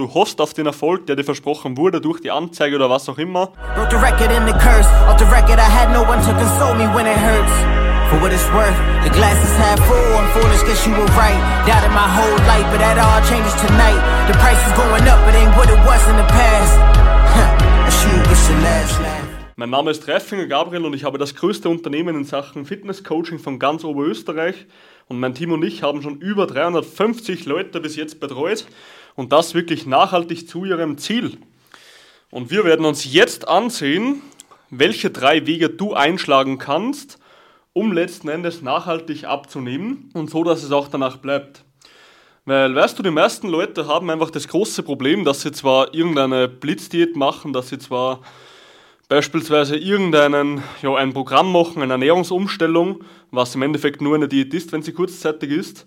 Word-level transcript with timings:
Du 0.00 0.08
hoffst 0.14 0.40
auf 0.40 0.54
den 0.54 0.64
Erfolg, 0.64 1.06
der 1.08 1.14
dir 1.14 1.24
versprochen 1.24 1.76
wurde 1.76 2.00
durch 2.00 2.22
die 2.22 2.30
Anzeige 2.30 2.76
oder 2.76 2.88
was 2.88 3.06
auch 3.10 3.18
immer. 3.18 3.52
For 8.08 8.18
what 8.22 8.32
it's 8.32 8.50
worth, 8.50 8.74
the 9.04 9.10
glass 9.10 9.36
is 9.44 9.58
half 9.58 9.78
full. 9.86 9.96
I'm 10.16 10.26
foolish, 10.32 10.62
guess 10.64 10.86
you 10.86 10.92
were 10.92 11.04
right. 11.20 11.36
Doubted 11.66 11.92
my 11.92 12.08
whole 12.16 12.38
life, 12.48 12.66
but 12.72 12.80
that 12.80 12.96
all 12.96 13.20
changes 13.28 13.54
tonight. 13.60 14.00
The 14.26 14.32
price 14.38 14.58
is 14.66 14.72
going 14.72 15.06
up, 15.06 15.20
it 15.28 15.34
ain't 15.36 15.54
what 15.54 15.68
it 15.68 15.78
was 15.86 16.02
in 16.08 16.16
the 16.16 16.24
past. 16.24 16.78
I 17.86 17.90
shoot 17.90 18.24
gets 18.26 18.48
the 18.48 18.54
last 18.54 19.00
laugh. 19.02 19.30
Mein 19.56 19.68
Name 19.68 19.90
ist 19.90 20.08
Reifinger 20.08 20.46
Gabriel 20.46 20.86
und 20.86 20.94
ich 20.94 21.04
habe 21.04 21.18
das 21.18 21.34
größte 21.34 21.68
Unternehmen 21.68 22.16
in 22.16 22.24
Sachen 22.24 22.64
Fitnesscoaching 22.64 23.38
von 23.38 23.58
ganz 23.58 23.84
Oberösterreich. 23.84 24.66
Und 25.10 25.18
mein 25.18 25.34
Team 25.34 25.50
und 25.50 25.64
ich 25.64 25.82
haben 25.82 26.02
schon 26.02 26.20
über 26.20 26.46
350 26.46 27.44
Leute 27.44 27.80
bis 27.80 27.96
jetzt 27.96 28.20
betreut 28.20 28.64
und 29.16 29.32
das 29.32 29.54
wirklich 29.54 29.84
nachhaltig 29.84 30.48
zu 30.48 30.64
ihrem 30.64 30.98
Ziel. 30.98 31.36
Und 32.30 32.52
wir 32.52 32.64
werden 32.64 32.86
uns 32.86 33.12
jetzt 33.12 33.48
ansehen, 33.48 34.22
welche 34.70 35.10
drei 35.10 35.48
Wege 35.48 35.68
du 35.68 35.94
einschlagen 35.94 36.58
kannst, 36.58 37.18
um 37.72 37.90
letzten 37.90 38.28
Endes 38.28 38.62
nachhaltig 38.62 39.24
abzunehmen 39.24 40.12
und 40.14 40.30
so, 40.30 40.44
dass 40.44 40.62
es 40.62 40.70
auch 40.70 40.86
danach 40.86 41.16
bleibt. 41.16 41.64
Weil, 42.44 42.72
weißt 42.72 42.96
du, 42.96 43.02
die 43.02 43.10
meisten 43.10 43.48
Leute 43.48 43.88
haben 43.88 44.10
einfach 44.10 44.30
das 44.30 44.46
große 44.46 44.84
Problem, 44.84 45.24
dass 45.24 45.40
sie 45.40 45.50
zwar 45.50 45.92
irgendeine 45.92 46.46
Blitzdiät 46.46 47.16
machen, 47.16 47.52
dass 47.52 47.70
sie 47.70 47.80
zwar 47.80 48.20
beispielsweise 49.10 49.76
irgendeinen, 49.76 50.62
ja, 50.82 50.94
ein 50.94 51.12
Programm 51.12 51.50
machen, 51.50 51.82
eine 51.82 51.94
Ernährungsumstellung, 51.94 53.02
was 53.32 53.56
im 53.56 53.62
Endeffekt 53.62 54.00
nur 54.00 54.14
eine 54.14 54.28
Diät 54.28 54.54
ist, 54.54 54.70
wenn 54.70 54.82
sie 54.82 54.92
kurzzeitig 54.92 55.50
ist, 55.50 55.86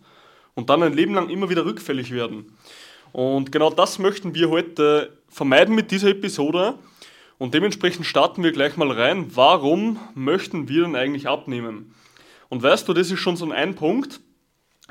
und 0.55 0.69
dann 0.69 0.83
ein 0.83 0.91
Leben 0.91 1.13
lang 1.13 1.29
immer 1.29 1.49
wieder 1.49 1.65
rückfällig 1.65 2.11
werden. 2.11 2.53
Und 3.13 3.53
genau 3.53 3.69
das 3.69 3.97
möchten 3.97 4.35
wir 4.35 4.49
heute 4.49 5.17
vermeiden 5.29 5.73
mit 5.73 5.89
dieser 5.89 6.09
Episode. 6.09 6.75
Und 7.37 7.53
dementsprechend 7.53 8.05
starten 8.05 8.43
wir 8.43 8.51
gleich 8.51 8.75
mal 8.75 8.91
rein. 8.91 9.27
Warum 9.33 9.99
möchten 10.15 10.67
wir 10.67 10.81
denn 10.81 10.97
eigentlich 10.97 11.29
abnehmen? 11.29 11.95
Und 12.49 12.61
weißt 12.61 12.89
du, 12.89 12.93
das 12.93 13.09
ist 13.09 13.19
schon 13.19 13.37
so 13.37 13.49
ein 13.49 13.75
Punkt, 13.75 14.19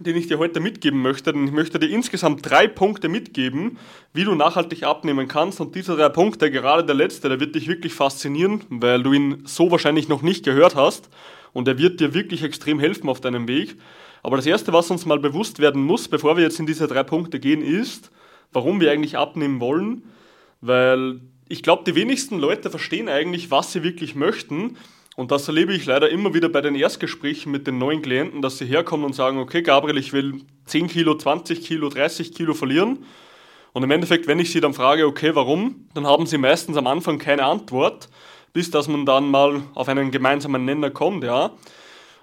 den 0.04 0.16
ich 0.16 0.26
dir 0.26 0.38
heute 0.38 0.60
mitgeben 0.60 1.00
möchte. 1.00 1.32
Denn 1.32 1.46
ich 1.46 1.52
möchte 1.52 1.78
dir 1.78 1.88
insgesamt 1.88 2.48
drei 2.48 2.66
Punkte 2.66 3.08
mitgeben, 3.08 3.78
wie 4.12 4.24
du 4.24 4.34
nachhaltig 4.34 4.84
abnehmen 4.84 5.28
kannst. 5.28 5.60
Und 5.60 5.74
diese 5.74 5.96
drei 5.96 6.08
Punkte, 6.08 6.50
gerade 6.50 6.84
der 6.84 6.94
letzte, 6.94 7.28
der 7.28 7.40
wird 7.40 7.54
dich 7.54 7.68
wirklich 7.68 7.94
faszinieren, 7.94 8.62
weil 8.68 9.02
du 9.02 9.12
ihn 9.12 9.42
so 9.44 9.70
wahrscheinlich 9.70 10.08
noch 10.08 10.22
nicht 10.22 10.44
gehört 10.44 10.74
hast. 10.74 11.08
Und 11.52 11.68
er 11.68 11.78
wird 11.78 12.00
dir 12.00 12.14
wirklich 12.14 12.42
extrem 12.42 12.80
helfen 12.80 13.08
auf 13.08 13.20
deinem 13.20 13.48
Weg. 13.48 13.76
Aber 14.22 14.36
das 14.36 14.46
Erste, 14.46 14.72
was 14.72 14.90
uns 14.90 15.04
mal 15.04 15.18
bewusst 15.18 15.58
werden 15.58 15.82
muss, 15.82 16.08
bevor 16.08 16.36
wir 16.36 16.44
jetzt 16.44 16.60
in 16.60 16.66
diese 16.66 16.86
drei 16.86 17.02
Punkte 17.02 17.40
gehen, 17.40 17.62
ist, 17.62 18.10
warum 18.52 18.80
wir 18.80 18.90
eigentlich 18.90 19.18
abnehmen 19.18 19.60
wollen. 19.60 20.02
Weil 20.60 21.20
ich 21.48 21.62
glaube, 21.62 21.82
die 21.84 21.94
wenigsten 21.94 22.38
Leute 22.38 22.70
verstehen 22.70 23.08
eigentlich, 23.08 23.50
was 23.50 23.72
sie 23.72 23.82
wirklich 23.82 24.14
möchten. 24.14 24.76
Und 25.14 25.30
das 25.30 25.46
erlebe 25.46 25.74
ich 25.74 25.84
leider 25.84 26.08
immer 26.08 26.32
wieder 26.32 26.48
bei 26.48 26.62
den 26.62 26.74
Erstgesprächen 26.74 27.52
mit 27.52 27.66
den 27.66 27.78
neuen 27.78 28.00
Klienten, 28.00 28.40
dass 28.40 28.58
sie 28.58 28.64
herkommen 28.64 29.04
und 29.04 29.14
sagen, 29.14 29.38
okay, 29.38 29.62
Gabriel, 29.62 29.98
ich 29.98 30.12
will 30.12 30.40
10 30.66 30.88
Kilo, 30.88 31.14
20 31.14 31.62
Kilo, 31.62 31.90
30 31.90 32.34
Kilo 32.34 32.54
verlieren. 32.54 33.04
Und 33.74 33.82
im 33.82 33.90
Endeffekt, 33.90 34.26
wenn 34.26 34.38
ich 34.38 34.52
sie 34.52 34.60
dann 34.60 34.74
frage, 34.74 35.06
okay, 35.06 35.34
warum, 35.34 35.86
dann 35.94 36.06
haben 36.06 36.26
sie 36.26 36.38
meistens 36.38 36.76
am 36.76 36.86
Anfang 36.86 37.18
keine 37.18 37.44
Antwort, 37.44 38.08
bis 38.52 38.70
dass 38.70 38.88
man 38.88 39.04
dann 39.04 39.30
mal 39.30 39.62
auf 39.74 39.88
einen 39.88 40.10
gemeinsamen 40.10 40.64
Nenner 40.64 40.90
kommt, 40.90 41.24
ja. 41.24 41.52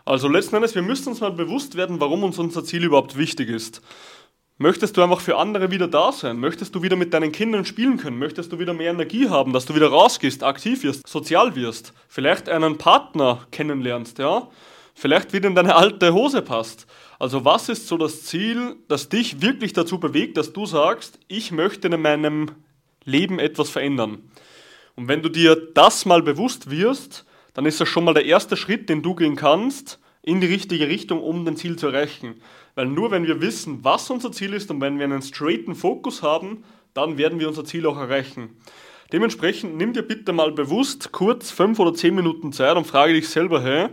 Also 0.05 0.27
letzten 0.27 0.55
Endes, 0.55 0.73
wir 0.73 0.81
müssen 0.81 1.09
uns 1.09 1.19
mal 1.19 1.31
bewusst 1.31 1.75
werden, 1.75 1.99
warum 1.99 2.23
uns 2.23 2.39
unser 2.39 2.63
Ziel 2.63 2.83
überhaupt 2.83 3.17
wichtig 3.17 3.49
ist. 3.49 3.81
Möchtest 4.61 4.97
du 4.97 5.01
einfach 5.01 5.21
für 5.21 5.37
andere 5.37 5.71
wieder 5.71 5.87
da 5.87 6.11
sein? 6.11 6.37
Möchtest 6.37 6.75
du 6.75 6.83
wieder 6.83 6.97
mit 6.97 7.13
deinen 7.13 7.31
Kindern 7.31 7.63
spielen 7.63 7.95
können? 7.95 8.19
Möchtest 8.19 8.51
du 8.51 8.59
wieder 8.59 8.73
mehr 8.73 8.91
Energie 8.91 9.29
haben, 9.29 9.53
dass 9.53 9.65
du 9.65 9.73
wieder 9.73 9.87
rausgehst, 9.87 10.43
aktiv 10.43 10.83
wirst, 10.83 11.07
sozial 11.07 11.55
wirst? 11.55 11.93
Vielleicht 12.09 12.49
einen 12.49 12.77
Partner 12.77 13.47
kennenlernst, 13.51 14.19
ja? 14.19 14.49
Vielleicht 14.93 15.31
wieder 15.31 15.47
in 15.47 15.55
deine 15.55 15.77
alte 15.77 16.13
Hose 16.13 16.41
passt. 16.41 16.87
Also 17.19 17.45
was 17.45 17.69
ist 17.69 17.87
so 17.87 17.95
das 17.95 18.25
Ziel, 18.25 18.75
das 18.89 19.07
dich 19.07 19.41
wirklich 19.41 19.71
dazu 19.71 19.97
bewegt, 19.97 20.35
dass 20.35 20.51
du 20.51 20.65
sagst, 20.65 21.19
ich 21.29 21.53
möchte 21.53 21.87
in 21.87 22.01
meinem 22.01 22.51
Leben 23.05 23.39
etwas 23.39 23.69
verändern? 23.69 24.29
Und 24.97 25.07
wenn 25.07 25.21
du 25.21 25.29
dir 25.29 25.55
das 25.73 26.05
mal 26.05 26.21
bewusst 26.21 26.69
wirst, 26.69 27.23
dann 27.53 27.65
ist 27.65 27.79
das 27.79 27.87
schon 27.87 28.03
mal 28.03 28.13
der 28.13 28.25
erste 28.25 28.57
Schritt, 28.57 28.89
den 28.89 29.03
du 29.03 29.15
gehen 29.15 29.37
kannst, 29.37 29.99
in 30.21 30.41
die 30.41 30.47
richtige 30.47 30.87
Richtung, 30.87 31.21
um 31.21 31.45
dein 31.45 31.55
Ziel 31.55 31.77
zu 31.77 31.87
erreichen. 31.87 32.35
Weil 32.75 32.87
nur 32.87 33.11
wenn 33.11 33.25
wir 33.25 33.41
wissen, 33.41 33.83
was 33.83 34.09
unser 34.09 34.31
Ziel 34.31 34.53
ist 34.53 34.69
und 34.69 34.81
wenn 34.81 34.97
wir 34.97 35.05
einen 35.05 35.21
straighten 35.21 35.75
Fokus 35.75 36.23
haben, 36.23 36.63
dann 36.93 37.17
werden 37.17 37.39
wir 37.39 37.47
unser 37.47 37.65
Ziel 37.65 37.85
auch 37.85 37.97
erreichen. 37.97 38.57
Dementsprechend 39.11 39.75
nimm 39.75 39.93
dir 39.93 40.03
bitte 40.03 40.33
mal 40.33 40.51
bewusst 40.51 41.11
kurz 41.11 41.51
fünf 41.51 41.79
oder 41.79 41.93
zehn 41.93 42.13
Minuten 42.13 42.53
Zeit 42.53 42.77
und 42.77 42.85
frage 42.85 43.13
dich 43.13 43.27
selber, 43.29 43.63
hey, 43.63 43.89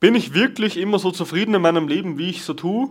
bin 0.00 0.14
ich 0.14 0.34
wirklich 0.34 0.78
immer 0.78 0.98
so 0.98 1.10
zufrieden 1.10 1.54
in 1.54 1.62
meinem 1.62 1.86
Leben, 1.86 2.18
wie 2.18 2.30
ich 2.30 2.42
so 2.42 2.54
tue? 2.54 2.90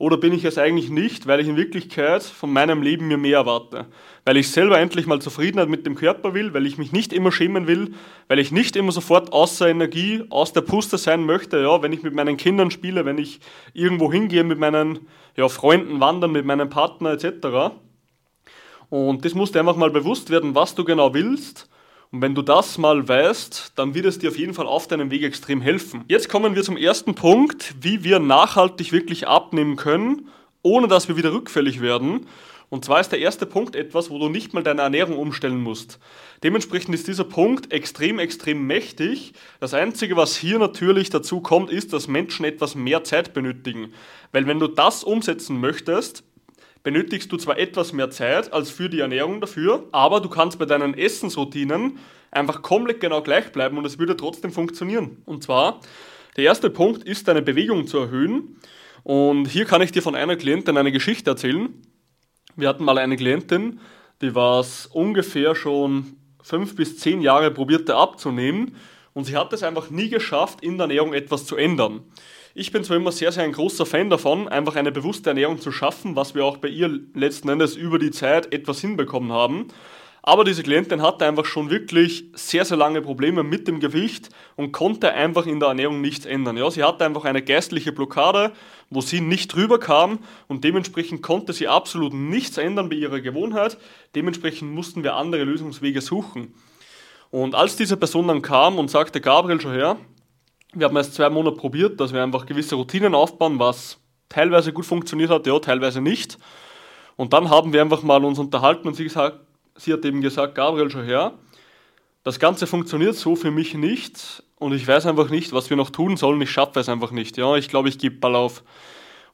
Oder 0.00 0.16
bin 0.16 0.32
ich 0.32 0.44
es 0.44 0.58
eigentlich 0.58 0.90
nicht, 0.90 1.26
weil 1.26 1.40
ich 1.40 1.48
in 1.48 1.56
Wirklichkeit 1.56 2.22
von 2.22 2.52
meinem 2.52 2.82
Leben 2.82 3.08
mir 3.08 3.18
mehr 3.18 3.38
erwarte? 3.38 3.86
Weil 4.24 4.36
ich 4.36 4.48
selber 4.52 4.78
endlich 4.78 5.08
mal 5.08 5.20
Zufriedenheit 5.20 5.68
mit 5.68 5.86
dem 5.86 5.96
Körper 5.96 6.34
will, 6.34 6.54
weil 6.54 6.66
ich 6.66 6.78
mich 6.78 6.92
nicht 6.92 7.12
immer 7.12 7.32
schämen 7.32 7.66
will, 7.66 7.94
weil 8.28 8.38
ich 8.38 8.52
nicht 8.52 8.76
immer 8.76 8.92
sofort 8.92 9.32
außer 9.32 9.68
Energie, 9.68 10.22
aus 10.30 10.52
der 10.52 10.60
Puste 10.60 10.98
sein 10.98 11.26
möchte, 11.26 11.58
ja, 11.58 11.82
wenn 11.82 11.92
ich 11.92 12.04
mit 12.04 12.14
meinen 12.14 12.36
Kindern 12.36 12.70
spiele, 12.70 13.04
wenn 13.04 13.18
ich 13.18 13.40
irgendwo 13.72 14.12
hingehe 14.12 14.44
mit 14.44 14.60
meinen 14.60 15.00
ja, 15.36 15.48
Freunden 15.48 15.98
wandern, 15.98 16.30
mit 16.30 16.46
meinem 16.46 16.70
Partner 16.70 17.10
etc. 17.10 17.74
Und 18.90 19.24
das 19.24 19.34
muss 19.34 19.50
dir 19.50 19.58
einfach 19.58 19.76
mal 19.76 19.90
bewusst 19.90 20.30
werden, 20.30 20.54
was 20.54 20.76
du 20.76 20.84
genau 20.84 21.12
willst 21.12 21.68
und 22.10 22.22
wenn 22.22 22.34
du 22.34 22.40
das 22.40 22.78
mal 22.78 23.06
weißt, 23.06 23.72
dann 23.74 23.94
wird 23.94 24.06
es 24.06 24.18
dir 24.18 24.30
auf 24.30 24.38
jeden 24.38 24.54
Fall 24.54 24.66
auf 24.66 24.86
deinem 24.88 25.10
Weg 25.10 25.22
extrem 25.22 25.60
helfen. 25.60 26.04
Jetzt 26.08 26.30
kommen 26.30 26.54
wir 26.54 26.62
zum 26.62 26.78
ersten 26.78 27.14
Punkt, 27.14 27.74
wie 27.80 28.02
wir 28.02 28.18
nachhaltig 28.18 28.92
wirklich 28.92 29.28
abnehmen 29.28 29.76
können, 29.76 30.28
ohne 30.62 30.88
dass 30.88 31.08
wir 31.08 31.18
wieder 31.18 31.32
rückfällig 31.32 31.82
werden. 31.82 32.26
Und 32.70 32.84
zwar 32.84 33.00
ist 33.00 33.10
der 33.10 33.18
erste 33.18 33.46
Punkt 33.46 33.76
etwas, 33.76 34.10
wo 34.10 34.18
du 34.18 34.28
nicht 34.28 34.52
mal 34.52 34.62
deine 34.62 34.82
Ernährung 34.82 35.18
umstellen 35.18 35.60
musst. 35.60 35.98
Dementsprechend 36.42 36.94
ist 36.94 37.08
dieser 37.08 37.24
Punkt 37.24 37.72
extrem, 37.72 38.18
extrem 38.18 38.66
mächtig. 38.66 39.32
Das 39.60 39.72
Einzige, 39.72 40.16
was 40.16 40.36
hier 40.36 40.58
natürlich 40.58 41.08
dazu 41.08 41.40
kommt, 41.40 41.70
ist, 41.70 41.92
dass 41.92 42.08
Menschen 42.08 42.44
etwas 42.44 42.74
mehr 42.74 43.04
Zeit 43.04 43.32
benötigen. 43.32 43.92
Weil 44.32 44.46
wenn 44.46 44.58
du 44.58 44.66
das 44.66 45.02
umsetzen 45.02 45.60
möchtest, 45.60 46.24
benötigst 46.82 47.30
du 47.32 47.36
zwar 47.36 47.58
etwas 47.58 47.92
mehr 47.92 48.10
Zeit 48.10 48.52
als 48.52 48.70
für 48.70 48.88
die 48.88 49.00
Ernährung 49.00 49.40
dafür, 49.40 49.88
aber 49.92 50.20
du 50.20 50.28
kannst 50.28 50.58
bei 50.58 50.64
deinen 50.64 50.94
Essensroutinen 50.94 51.98
einfach 52.30 52.62
komplett 52.62 53.00
genau 53.00 53.22
gleich 53.22 53.52
bleiben 53.52 53.78
und 53.78 53.84
es 53.84 53.98
würde 53.98 54.16
trotzdem 54.16 54.52
funktionieren. 54.52 55.22
Und 55.24 55.42
zwar, 55.42 55.80
der 56.36 56.44
erste 56.44 56.70
Punkt 56.70 57.04
ist, 57.04 57.28
deine 57.28 57.42
Bewegung 57.42 57.86
zu 57.86 57.98
erhöhen. 57.98 58.60
Und 59.02 59.46
hier 59.46 59.64
kann 59.64 59.82
ich 59.82 59.92
dir 59.92 60.02
von 60.02 60.14
einer 60.14 60.36
Klientin 60.36 60.76
eine 60.76 60.92
Geschichte 60.92 61.30
erzählen. 61.30 61.68
Wir 62.56 62.68
hatten 62.68 62.84
mal 62.84 62.98
eine 62.98 63.16
Klientin, 63.16 63.80
die 64.20 64.34
war 64.34 64.64
ungefähr 64.92 65.54
schon 65.54 66.16
fünf 66.42 66.74
bis 66.76 66.98
zehn 66.98 67.20
Jahre 67.20 67.50
probierte 67.50 67.94
abzunehmen 67.94 68.76
und 69.18 69.24
sie 69.24 69.36
hat 69.36 69.52
es 69.52 69.64
einfach 69.64 69.90
nie 69.90 70.08
geschafft, 70.08 70.60
in 70.62 70.78
der 70.78 70.84
Ernährung 70.84 71.12
etwas 71.12 71.44
zu 71.44 71.56
ändern. 71.56 72.02
Ich 72.54 72.70
bin 72.70 72.84
zwar 72.84 72.98
immer 72.98 73.10
sehr, 73.10 73.32
sehr 73.32 73.42
ein 73.42 73.50
großer 73.50 73.84
Fan 73.84 74.10
davon, 74.10 74.46
einfach 74.46 74.76
eine 74.76 74.92
bewusste 74.92 75.30
Ernährung 75.30 75.60
zu 75.60 75.72
schaffen, 75.72 76.14
was 76.14 76.36
wir 76.36 76.44
auch 76.44 76.58
bei 76.58 76.68
ihr 76.68 77.00
letzten 77.14 77.48
Endes 77.48 77.74
über 77.74 77.98
die 77.98 78.12
Zeit 78.12 78.54
etwas 78.54 78.80
hinbekommen 78.80 79.32
haben. 79.32 79.66
Aber 80.22 80.44
diese 80.44 80.62
Klientin 80.62 81.02
hatte 81.02 81.26
einfach 81.26 81.46
schon 81.46 81.68
wirklich 81.68 82.26
sehr, 82.34 82.64
sehr 82.64 82.76
lange 82.76 83.02
Probleme 83.02 83.42
mit 83.42 83.66
dem 83.66 83.80
Gewicht 83.80 84.28
und 84.54 84.70
konnte 84.70 85.12
einfach 85.12 85.46
in 85.46 85.58
der 85.58 85.70
Ernährung 85.70 86.00
nichts 86.00 86.24
ändern. 86.24 86.56
Ja, 86.56 86.70
sie 86.70 86.84
hatte 86.84 87.04
einfach 87.04 87.24
eine 87.24 87.42
geistliche 87.42 87.90
Blockade, 87.90 88.52
wo 88.88 89.00
sie 89.00 89.20
nicht 89.20 89.52
drüber 89.52 89.80
kam 89.80 90.20
und 90.46 90.62
dementsprechend 90.62 91.22
konnte 91.22 91.52
sie 91.52 91.66
absolut 91.66 92.14
nichts 92.14 92.56
ändern 92.56 92.88
bei 92.88 92.94
ihrer 92.94 93.20
Gewohnheit. 93.20 93.78
Dementsprechend 94.14 94.72
mussten 94.72 95.02
wir 95.02 95.16
andere 95.16 95.42
Lösungswege 95.42 96.02
suchen. 96.02 96.54
Und 97.30 97.54
als 97.54 97.76
diese 97.76 97.96
Person 97.96 98.28
dann 98.28 98.42
kam 98.42 98.78
und 98.78 98.90
sagte, 98.90 99.20
Gabriel, 99.20 99.60
schon 99.60 99.72
her, 99.72 99.96
wir 100.72 100.86
haben 100.86 100.96
erst 100.96 101.14
zwei 101.14 101.28
Monate 101.28 101.56
probiert, 101.56 102.00
dass 102.00 102.12
wir 102.12 102.22
einfach 102.22 102.46
gewisse 102.46 102.74
Routinen 102.74 103.14
aufbauen, 103.14 103.58
was 103.58 103.98
teilweise 104.28 104.72
gut 104.72 104.86
funktioniert 104.86 105.30
hat, 105.30 105.46
ja, 105.46 105.58
teilweise 105.58 106.00
nicht. 106.00 106.38
Und 107.16 107.32
dann 107.32 107.50
haben 107.50 107.72
wir 107.72 107.82
einfach 107.82 108.02
mal 108.02 108.24
uns 108.24 108.38
unterhalten 108.38 108.86
und 108.88 108.94
sie, 108.94 109.04
gesagt, 109.04 109.40
sie 109.76 109.92
hat 109.92 110.04
eben 110.04 110.20
gesagt, 110.20 110.54
Gabriel, 110.54 110.90
schon 110.90 111.04
her, 111.04 111.32
das 112.24 112.38
Ganze 112.38 112.66
funktioniert 112.66 113.16
so 113.16 113.36
für 113.36 113.50
mich 113.50 113.74
nicht 113.74 114.42
und 114.56 114.72
ich 114.72 114.86
weiß 114.86 115.06
einfach 115.06 115.30
nicht, 115.30 115.52
was 115.52 115.70
wir 115.70 115.76
noch 115.76 115.90
tun 115.90 116.16
sollen, 116.16 116.40
ich 116.40 116.50
schaffe 116.50 116.80
es 116.80 116.88
einfach 116.88 117.10
nicht. 117.10 117.36
Ja, 117.36 117.56
ich 117.56 117.68
glaube, 117.68 117.88
ich 117.88 117.98
gebe 117.98 118.16
bald 118.16 118.36
auf. 118.36 118.62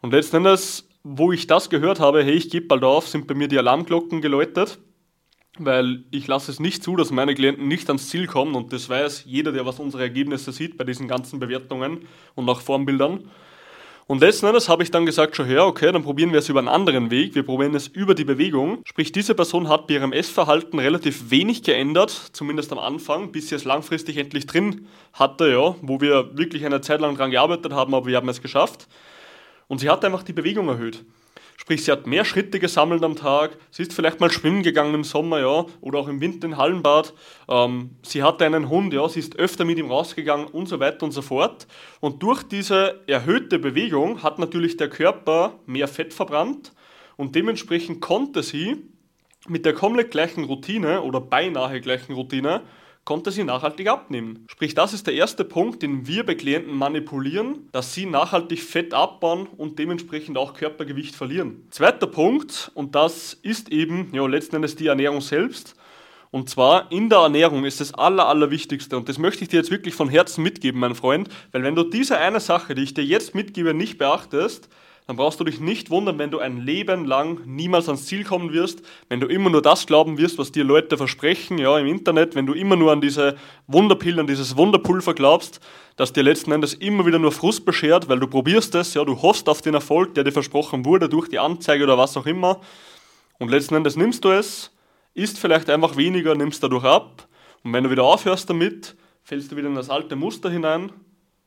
Und 0.01 0.13
letzten 0.13 0.37
Endes, 0.37 0.89
wo 1.03 1.33
ich 1.33 1.47
das 1.47 1.71
gehört 1.71 1.99
habe, 1.99 2.23
hey, 2.23 2.35
ich 2.35 2.51
gebe 2.51 2.67
bald 2.67 2.85
auf, 2.85 3.09
sind 3.09 3.27
bei 3.27 3.35
mir 3.35 3.49
die 3.49 3.59
Alarmglocken 3.59 4.21
geläutet 4.21 4.79
weil 5.59 6.05
ich 6.11 6.27
lasse 6.27 6.51
es 6.51 6.61
nicht 6.61 6.83
zu, 6.83 6.97
dass 6.97 7.11
meine 7.11 7.35
Klienten 7.35 7.69
nicht 7.69 7.89
ans 7.89 8.09
Ziel 8.09 8.27
kommen 8.27 8.55
und 8.55 8.73
das 8.73 8.89
weiß 8.89 9.25
jeder, 9.27 9.53
der 9.53 9.67
was 9.67 9.79
unsere 9.79 10.03
Ergebnisse 10.03 10.53
sieht 10.53 10.77
bei 10.77 10.85
diesen 10.85 11.09
ganzen 11.09 11.39
Bewertungen 11.39 12.07
und 12.35 12.49
auch 12.49 12.61
Formbildern. 12.61 13.31
Und 14.07 14.21
letzten 14.21 14.45
Endes 14.45 14.69
habe 14.69 14.83
ich 14.83 14.91
dann 14.91 15.07
gesagt, 15.07 15.35
schon 15.35 15.47
her, 15.47 15.65
okay, 15.65 15.91
dann 15.91 16.03
probieren 16.03 16.31
wir 16.31 16.41
es 16.41 16.51
über 16.51 16.59
einen 16.59 16.69
anderen 16.69 17.11
Weg. 17.11 17.35
Wir 17.35 17.43
probieren 17.43 17.75
es 17.75 17.87
über 17.87 18.15
die 18.15 18.25
Bewegung. 18.25 18.83
Sprich, 18.85 19.13
diese 19.13 19.35
Person 19.35 19.69
hat 19.71 19.87
bei 19.87 19.95
ihrem 19.95 20.13
Essverhalten 20.13 20.79
relativ 20.79 21.31
wenig 21.31 21.63
geändert, 21.63 22.11
zumindest 22.33 22.71
am 22.73 22.79
Anfang, 22.79 23.33
bis 23.33 23.49
sie 23.49 23.55
es 23.55 23.65
langfristig 23.65 24.19
endlich 24.19 24.47
drin 24.47 24.89
hatte, 25.15 25.51
ja, 25.51 25.75
wo 25.81 26.03
wir 26.03 26.37
wirklich 26.37 26.67
eine 26.67 26.83
Zeit 26.83 27.01
lang 27.01 27.17
dran 27.17 27.31
gearbeitet 27.31 27.73
haben, 27.73 27.95
aber 27.95 28.07
wir 28.07 28.19
haben 28.19 28.29
es 28.29 28.43
geschafft. 28.43 28.89
Und 29.69 29.79
sie 29.79 29.89
hat 29.89 30.05
einfach 30.05 30.23
die 30.23 30.35
Bewegung 30.35 30.69
erhöht. 30.69 31.03
Sprich, 31.57 31.85
sie 31.85 31.93
hat 31.93 32.07
mehr 32.07 32.25
Schritte 32.25 32.59
gesammelt 32.59 33.03
am 33.05 33.17
Tag, 33.17 33.57
sie 33.71 33.83
ist 33.83 33.93
vielleicht 33.93 34.21
mal 34.21 34.31
schwimmen 34.31 34.63
gegangen 34.63 34.95
im 34.95 35.05
Sommer, 35.05 35.41
ja, 35.41 35.65
oder 35.81 35.99
auch 36.01 36.09
im 36.09 36.21
Winter 36.21 36.47
in 36.47 36.57
Hallenbad. 36.57 37.15
Ähm, 37.49 37.97
sie 38.03 38.23
hatte 38.23 38.45
einen 38.45 38.69
Hund, 38.69 38.93
ja, 38.93 39.09
sie 39.09 39.21
ist 39.21 39.37
öfter 39.39 39.65
mit 39.65 39.79
ihm 39.79 39.91
rausgegangen 39.91 40.47
und 40.47 40.69
so 40.69 40.81
weiter 40.81 41.05
und 41.05 41.13
so 41.13 41.23
fort. 41.23 41.67
Und 42.01 42.23
durch 42.23 42.43
diese 42.43 43.01
erhöhte 43.07 43.59
Bewegung 43.59 44.23
hat 44.23 44.39
natürlich 44.39 44.77
der 44.77 44.91
Körper 44.91 45.59
mehr 45.67 45.89
Fett 45.89 46.13
verbrannt 46.13 46.73
und 47.17 47.35
dementsprechend 47.35 48.01
konnte 48.01 48.43
sie 48.43 48.77
mit 49.49 49.65
der 49.65 49.75
komplett 49.75 50.11
gleichen 50.11 50.45
Routine 50.45 51.03
oder 51.03 51.21
beinahe 51.21 51.81
gleichen 51.81 52.15
Routine 52.15 52.63
konnte 53.05 53.31
sie 53.31 53.45
nachhaltig 53.45 53.89
abnehmen. 53.89 54.47
Sprich, 54.49 54.75
das 54.75 54.93
ist 54.93 55.07
der 55.07 55.15
erste 55.15 55.45
Punkt, 55.45 55.83
den 55.83 56.07
wir 56.07 56.25
bei 56.25 56.35
Klienten 56.35 56.75
manipulieren, 56.75 57.69
dass 57.73 57.95
sie 57.95 58.07
nachhaltig 58.07 58.63
Fett 58.63 58.95
abbauen 58.95 59.47
und 59.47 59.79
dementsprechend 59.79 60.39
auch 60.39 60.55
Körpergewicht 60.55 61.15
verlieren. 61.15 61.67
Zweiter 61.71 62.07
Punkt, 62.07 62.71
und 62.75 62.95
das 62.95 63.35
ist 63.35 63.71
eben 63.71 64.09
ja, 64.13 64.27
letzten 64.27 64.57
Endes 64.57 64.77
die 64.77 64.87
Ernährung 64.87 65.21
selbst. 65.21 65.77
Und 66.31 66.51
zwar 66.51 66.91
in 66.91 67.11
der 67.11 67.19
Ernährung 67.19 67.65
ist 67.65 67.81
das 67.81 67.95
Aller, 67.95 68.27
Allerwichtigste. 68.27 68.97
Und 68.97 69.09
das 69.09 69.19
möchte 69.19 69.45
ich 69.45 69.51
dir 69.51 69.59
jetzt 69.59 69.71
wirklich 69.71 69.95
von 69.95 70.09
Herzen 70.09 70.43
mitgeben, 70.43 70.81
mein 70.81 70.97
Freund. 70.97 71.29
Weil 71.53 71.63
wenn 71.63 71.77
du 71.77 71.85
diese 71.85 72.19
eine 72.19 72.41
Sache, 72.41 72.75
die 72.75 72.83
ich 72.83 72.93
dir 72.95 73.05
jetzt 73.05 73.37
mitgebe, 73.37 73.73
nicht 73.73 73.99
beachtest, 73.99 74.69
dann 75.07 75.17
brauchst 75.17 75.39
du 75.39 75.45
dich 75.45 75.61
nicht 75.61 75.91
wundern, 75.91 76.19
wenn 76.19 76.31
du 76.31 76.39
ein 76.39 76.59
Leben 76.59 77.05
lang 77.05 77.41
niemals 77.45 77.89
ans 77.89 78.07
Ziel 78.07 78.25
kommen 78.25 78.53
wirst, 78.55 78.83
wenn 79.11 79.21
du 79.21 79.27
immer 79.27 79.51
nur 79.51 79.61
das 79.61 79.87
glauben 79.87 80.17
wirst, 80.17 80.39
was 80.39 80.51
dir 80.51 80.65
Leute 80.65 80.97
versprechen, 80.97 81.59
ja, 81.59 81.79
im 81.79 81.87
Internet, 81.87 82.35
wenn 82.35 82.47
du 82.47 82.55
immer 82.55 82.77
nur 82.77 82.91
an 82.91 83.03
diese 83.03 83.37
Wunderpille, 83.67 84.21
an 84.21 84.27
dieses 84.27 84.57
Wunderpulver 84.57 85.13
glaubst, 85.13 85.61
das 85.97 86.15
dir 86.15 86.23
letzten 86.23 86.53
Endes 86.53 86.73
immer 86.73 87.05
wieder 87.05 87.19
nur 87.19 87.33
Frust 87.33 87.67
beschert, 87.67 88.09
weil 88.09 88.19
du 88.19 88.27
probierst 88.27 88.75
es, 88.77 88.95
ja, 88.95 89.05
du 89.05 89.21
hoffst 89.21 89.49
auf 89.49 89.61
den 89.61 89.75
Erfolg, 89.75 90.15
der 90.15 90.25
dir 90.25 90.33
versprochen 90.33 90.87
wurde 90.87 91.11
durch 91.11 91.29
die 91.29 91.39
Anzeige 91.39 91.85
oder 91.85 91.99
was 91.99 92.17
auch 92.17 92.27
immer, 92.27 92.61
und 93.39 93.51
letzten 93.51 93.75
Endes 93.75 93.97
nimmst 93.97 94.25
du 94.25 94.31
es, 94.31 94.71
isst 95.13 95.39
vielleicht 95.39 95.69
einfach 95.69 95.97
weniger, 95.97 96.35
nimmst 96.35 96.63
dadurch 96.63 96.85
ab, 96.85 97.29
und 97.63 97.73
wenn 97.75 97.85
du 97.85 97.91
wieder 97.91 98.05
aufhörst 98.05 98.49
damit, 98.49 98.97
fällst 99.23 99.53
du 99.53 99.57
wieder 99.57 99.69
in 99.69 99.75
das 99.75 99.91
alte 99.91 100.17
Muster 100.17 100.51
hinein, 100.51 100.93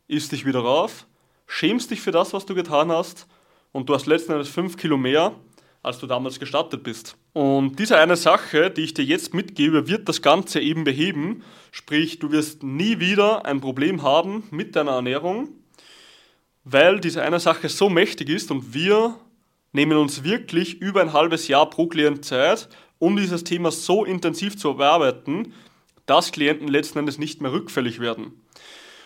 isst 0.07 0.31
dich 0.31 0.45
wieder 0.45 0.59
rauf, 0.59 1.07
schämst 1.47 1.89
dich 1.89 2.01
für 2.01 2.11
das, 2.11 2.33
was 2.33 2.45
du 2.45 2.53
getan 2.53 2.91
hast, 2.91 3.27
und 3.71 3.89
du 3.89 3.93
hast 3.93 4.05
letzten 4.05 4.33
Endes 4.33 4.49
5 4.49 4.77
Kilo 4.77 4.97
mehr, 4.97 5.35
als 5.83 5.99
du 5.99 6.07
damals 6.07 6.39
gestartet 6.39 6.83
bist. 6.83 7.15
Und 7.33 7.79
diese 7.79 7.97
eine 7.97 8.15
Sache, 8.15 8.69
die 8.69 8.81
ich 8.81 8.93
dir 8.93 9.05
jetzt 9.05 9.33
mitgebe, 9.33 9.87
wird 9.87 10.09
das 10.09 10.21
Ganze 10.21 10.59
eben 10.59 10.83
beheben. 10.83 11.43
Sprich, 11.71 12.19
du 12.19 12.31
wirst 12.31 12.63
nie 12.63 12.99
wieder 12.99 13.45
ein 13.45 13.61
Problem 13.61 14.01
haben 14.01 14.43
mit 14.51 14.75
deiner 14.75 14.91
Ernährung, 14.91 15.49
weil 16.63 16.99
diese 16.99 17.21
eine 17.21 17.39
Sache 17.39 17.69
so 17.69 17.89
mächtig 17.89 18.29
ist 18.29 18.51
und 18.51 18.73
wir 18.73 19.15
nehmen 19.71 19.97
uns 19.97 20.23
wirklich 20.23 20.81
über 20.81 21.01
ein 21.01 21.13
halbes 21.13 21.47
Jahr 21.47 21.69
pro 21.69 21.87
Klient 21.87 22.25
Zeit, 22.25 22.67
um 22.99 23.15
dieses 23.15 23.43
Thema 23.43 23.71
so 23.71 24.03
intensiv 24.03 24.57
zu 24.57 24.73
bearbeiten, 24.75 25.53
dass 26.05 26.31
Klienten 26.31 26.67
letzten 26.67 26.99
Endes 26.99 27.17
nicht 27.19 27.41
mehr 27.41 27.51
rückfällig 27.51 27.99
werden. 27.99 28.41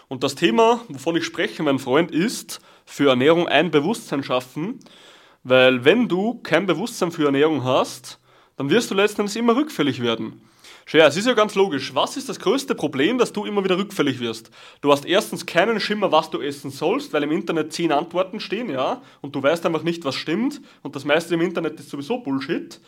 Und 0.07 0.23
das 0.23 0.35
Thema, 0.35 0.81
wovon 0.87 1.15
ich 1.15 1.25
spreche, 1.25 1.63
mein 1.63 1.79
Freund, 1.79 2.11
ist 2.11 2.59
für 2.91 3.09
Ernährung 3.09 3.47
ein 3.47 3.71
Bewusstsein 3.71 4.21
schaffen, 4.21 4.79
weil 5.43 5.85
wenn 5.85 6.09
du 6.09 6.41
kein 6.43 6.65
Bewusstsein 6.65 7.11
für 7.11 7.25
Ernährung 7.25 7.63
hast, 7.63 8.19
dann 8.57 8.69
wirst 8.69 8.91
du 8.91 8.95
letztendlich 8.95 9.37
immer 9.37 9.55
rückfällig 9.55 10.01
werden. 10.01 10.41
Ja, 10.91 11.07
es 11.07 11.15
ist 11.15 11.25
ja 11.25 11.33
ganz 11.33 11.55
logisch. 11.55 11.95
Was 11.95 12.17
ist 12.17 12.27
das 12.27 12.39
größte 12.39 12.75
Problem, 12.75 13.17
dass 13.17 13.31
du 13.31 13.45
immer 13.45 13.63
wieder 13.63 13.77
rückfällig 13.77 14.19
wirst? 14.19 14.51
Du 14.81 14.91
hast 14.91 15.05
erstens 15.05 15.45
keinen 15.45 15.79
Schimmer, 15.79 16.11
was 16.11 16.31
du 16.31 16.41
essen 16.41 16.69
sollst, 16.69 17.13
weil 17.13 17.23
im 17.23 17.31
Internet 17.31 17.71
zehn 17.71 17.93
Antworten 17.93 18.41
stehen, 18.41 18.69
ja, 18.69 19.01
und 19.21 19.35
du 19.35 19.41
weißt 19.41 19.65
einfach 19.65 19.83
nicht, 19.83 20.03
was 20.03 20.15
stimmt, 20.15 20.59
und 20.81 20.93
das 20.97 21.05
meiste 21.05 21.33
im 21.35 21.41
Internet 21.41 21.79
ist 21.79 21.89
sowieso 21.89 22.17
Bullshit. 22.17 22.81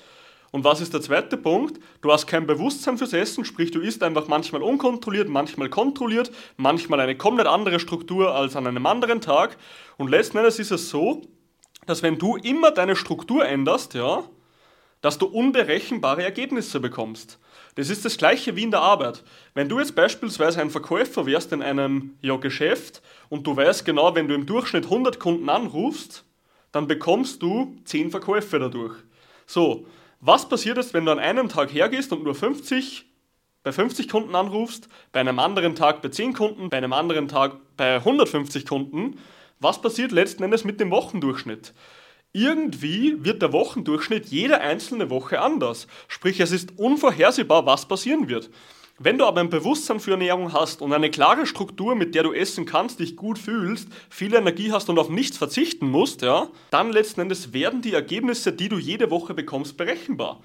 Und 0.53 0.63
was 0.63 0.81
ist 0.81 0.93
der 0.93 1.01
zweite 1.01 1.35
Punkt? 1.35 1.79
Du 2.01 2.11
hast 2.11 2.27
kein 2.27 2.45
Bewusstsein 2.45 2.99
fürs 2.99 3.11
Essen, 3.11 3.43
sprich 3.43 3.71
du 3.71 3.79
isst 3.79 4.03
einfach 4.03 4.27
manchmal 4.27 4.61
unkontrolliert, 4.61 5.27
manchmal 5.27 5.67
kontrolliert, 5.67 6.31
manchmal 6.57 6.99
eine 6.99 7.17
komplett 7.17 7.47
andere 7.47 7.79
Struktur 7.79 8.35
als 8.35 8.55
an 8.55 8.67
einem 8.67 8.85
anderen 8.85 9.19
Tag. 9.19 9.57
Und 9.97 10.11
letzten 10.11 10.37
Endes 10.37 10.59
ist 10.59 10.69
es 10.69 10.91
so, 10.91 11.21
dass 11.87 12.03
wenn 12.03 12.19
du 12.19 12.35
immer 12.35 12.69
deine 12.69 12.95
Struktur 12.95 13.43
änderst, 13.43 13.95
ja, 13.95 14.25
dass 15.01 15.17
du 15.17 15.25
unberechenbare 15.25 16.21
Ergebnisse 16.21 16.79
bekommst. 16.79 17.39
Das 17.73 17.89
ist 17.89 18.05
das 18.05 18.17
gleiche 18.17 18.55
wie 18.55 18.63
in 18.63 18.69
der 18.69 18.81
Arbeit. 18.81 19.23
Wenn 19.55 19.69
du 19.69 19.79
jetzt 19.79 19.95
beispielsweise 19.95 20.61
ein 20.61 20.69
Verkäufer 20.69 21.25
wärst 21.25 21.51
in 21.51 21.63
einem 21.63 22.15
ja, 22.21 22.35
Geschäft 22.35 23.01
und 23.27 23.47
du 23.47 23.57
weißt 23.57 23.85
genau, 23.85 24.13
wenn 24.13 24.27
du 24.27 24.35
im 24.35 24.45
Durchschnitt 24.45 24.83
100 24.83 25.19
Kunden 25.19 25.49
anrufst, 25.49 26.25
dann 26.71 26.85
bekommst 26.85 27.41
du 27.41 27.75
10 27.85 28.11
Verkäufe 28.11 28.59
dadurch. 28.59 28.93
So, 29.47 29.87
was 30.25 30.47
passiert 30.47 30.77
ist, 30.77 30.93
wenn 30.93 31.05
du 31.05 31.11
an 31.11 31.19
einem 31.19 31.49
Tag 31.49 31.73
hergehst 31.73 32.13
und 32.13 32.23
nur 32.23 32.33
50 32.33 33.05
bei 33.63 33.71
50 33.71 34.09
Kunden 34.09 34.35
anrufst, 34.35 34.87
bei 35.11 35.19
einem 35.19 35.39
anderen 35.39 35.75
Tag 35.75 36.01
bei 36.01 36.09
10 36.09 36.33
Kunden, 36.33 36.69
bei 36.69 36.77
einem 36.77 36.93
anderen 36.93 37.27
Tag 37.27 37.57
bei 37.77 37.95
150 37.95 38.65
Kunden? 38.65 39.19
Was 39.59 39.81
passiert 39.81 40.11
letzten 40.11 40.43
Endes 40.43 40.63
mit 40.63 40.79
dem 40.79 40.91
Wochendurchschnitt? 40.91 41.73
Irgendwie 42.31 43.23
wird 43.23 43.41
der 43.41 43.51
Wochendurchschnitt 43.51 44.27
jede 44.27 44.59
einzelne 44.59 45.09
Woche 45.09 45.39
anders. 45.41 45.87
Sprich, 46.07 46.39
es 46.39 46.51
ist 46.51 46.79
unvorhersehbar, 46.79 47.65
was 47.65 47.87
passieren 47.87 48.27
wird. 48.27 48.49
Wenn 48.99 49.17
du 49.17 49.25
aber 49.25 49.41
ein 49.41 49.49
Bewusstsein 49.49 49.99
für 49.99 50.11
Ernährung 50.11 50.53
hast 50.53 50.81
und 50.81 50.93
eine 50.93 51.09
klare 51.09 51.47
Struktur, 51.47 51.95
mit 51.95 52.13
der 52.13 52.23
du 52.23 52.31
essen 52.31 52.65
kannst, 52.65 52.99
dich 52.99 53.15
gut 53.15 53.39
fühlst, 53.39 53.89
viel 54.09 54.35
Energie 54.35 54.71
hast 54.71 54.87
und 54.87 54.99
auf 54.99 55.09
nichts 55.09 55.37
verzichten 55.37 55.89
musst, 55.89 56.21
ja, 56.21 56.49
dann 56.69 56.91
letzten 56.91 57.21
Endes 57.21 57.53
werden 57.53 57.81
die 57.81 57.93
Ergebnisse, 57.93 58.53
die 58.53 58.69
du 58.69 58.77
jede 58.77 59.09
Woche 59.09 59.33
bekommst, 59.33 59.77
berechenbar. 59.77 60.41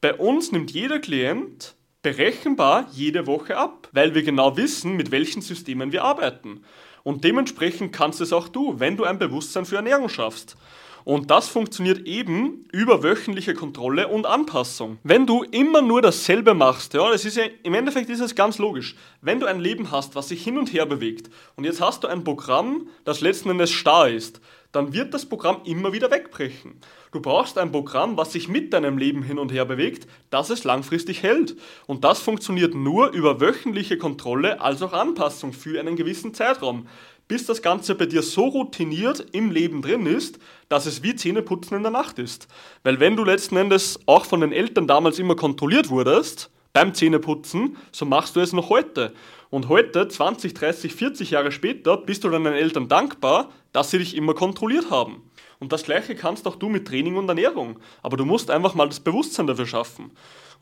Bei 0.00 0.14
uns 0.14 0.50
nimmt 0.50 0.72
jeder 0.72 0.98
Klient 0.98 1.76
berechenbar 2.02 2.88
jede 2.92 3.28
Woche 3.28 3.56
ab, 3.56 3.88
weil 3.92 4.14
wir 4.16 4.24
genau 4.24 4.56
wissen, 4.56 4.96
mit 4.96 5.12
welchen 5.12 5.40
Systemen 5.40 5.92
wir 5.92 6.02
arbeiten. 6.02 6.64
Und 7.04 7.22
dementsprechend 7.22 7.92
kannst 7.92 8.20
es 8.20 8.32
auch 8.32 8.48
du, 8.48 8.80
wenn 8.80 8.96
du 8.96 9.04
ein 9.04 9.20
Bewusstsein 9.20 9.64
für 9.64 9.76
Ernährung 9.76 10.08
schaffst. 10.08 10.56
Und 11.04 11.30
das 11.30 11.48
funktioniert 11.48 12.06
eben 12.06 12.66
über 12.72 13.02
wöchentliche 13.02 13.54
Kontrolle 13.54 14.08
und 14.08 14.26
Anpassung. 14.26 14.98
Wenn 15.02 15.26
du 15.26 15.42
immer 15.42 15.82
nur 15.82 16.02
dasselbe 16.02 16.54
machst, 16.54 16.94
ja, 16.94 17.10
das 17.10 17.24
ist 17.24 17.36
ja, 17.36 17.44
im 17.62 17.74
Endeffekt 17.74 18.10
ist 18.10 18.20
es 18.20 18.34
ganz 18.34 18.58
logisch. 18.58 18.96
Wenn 19.20 19.40
du 19.40 19.46
ein 19.46 19.60
Leben 19.60 19.90
hast, 19.90 20.14
was 20.14 20.28
sich 20.28 20.42
hin 20.42 20.58
und 20.58 20.72
her 20.72 20.86
bewegt, 20.86 21.30
und 21.56 21.64
jetzt 21.64 21.80
hast 21.80 22.04
du 22.04 22.08
ein 22.08 22.24
Programm, 22.24 22.88
das 23.04 23.20
letzten 23.20 23.50
Endes 23.50 23.70
starr 23.70 24.08
ist, 24.08 24.40
dann 24.72 24.94
wird 24.94 25.12
das 25.12 25.26
Programm 25.26 25.60
immer 25.64 25.92
wieder 25.92 26.10
wegbrechen. 26.10 26.80
Du 27.12 27.20
brauchst 27.20 27.58
ein 27.58 27.70
Programm, 27.70 28.16
was 28.16 28.32
sich 28.32 28.48
mit 28.48 28.72
deinem 28.72 28.96
Leben 28.96 29.22
hin 29.22 29.38
und 29.38 29.52
her 29.52 29.66
bewegt, 29.66 30.08
dass 30.30 30.48
es 30.48 30.64
langfristig 30.64 31.22
hält. 31.22 31.56
Und 31.86 32.04
das 32.04 32.20
funktioniert 32.20 32.74
nur 32.74 33.10
über 33.10 33.38
wöchentliche 33.38 33.98
Kontrolle 33.98 34.62
als 34.62 34.80
auch 34.80 34.94
Anpassung 34.94 35.52
für 35.52 35.78
einen 35.78 35.94
gewissen 35.94 36.32
Zeitraum 36.32 36.86
bis 37.32 37.46
das 37.46 37.62
Ganze 37.62 37.94
bei 37.94 38.04
dir 38.04 38.20
so 38.20 38.44
routiniert 38.44 39.24
im 39.32 39.52
Leben 39.52 39.80
drin 39.80 40.04
ist, 40.04 40.38
dass 40.68 40.84
es 40.84 41.02
wie 41.02 41.14
Zähneputzen 41.14 41.78
in 41.78 41.82
der 41.82 41.90
Nacht 41.90 42.18
ist. 42.18 42.46
Weil 42.84 43.00
wenn 43.00 43.16
du 43.16 43.24
letzten 43.24 43.56
Endes 43.56 43.98
auch 44.04 44.26
von 44.26 44.42
den 44.42 44.52
Eltern 44.52 44.86
damals 44.86 45.18
immer 45.18 45.34
kontrolliert 45.34 45.88
wurdest, 45.88 46.50
beim 46.74 46.92
Zähneputzen, 46.92 47.78
so 47.90 48.04
machst 48.04 48.36
du 48.36 48.40
es 48.40 48.52
noch 48.52 48.68
heute. 48.68 49.14
Und 49.48 49.70
heute, 49.70 50.08
20, 50.08 50.52
30, 50.52 50.94
40 50.94 51.30
Jahre 51.30 51.52
später, 51.52 51.96
bist 51.96 52.22
du 52.22 52.28
deinen 52.28 52.52
Eltern 52.52 52.88
dankbar, 52.88 53.48
dass 53.72 53.90
sie 53.90 53.98
dich 53.98 54.14
immer 54.14 54.34
kontrolliert 54.34 54.90
haben. 54.90 55.22
Und 55.58 55.72
das 55.72 55.84
gleiche 55.84 56.14
kannst 56.14 56.46
auch 56.46 56.56
du 56.56 56.68
mit 56.68 56.86
Training 56.86 57.16
und 57.16 57.30
Ernährung. 57.30 57.78
Aber 58.02 58.18
du 58.18 58.26
musst 58.26 58.50
einfach 58.50 58.74
mal 58.74 58.88
das 58.88 59.00
Bewusstsein 59.00 59.46
dafür 59.46 59.66
schaffen. 59.66 60.10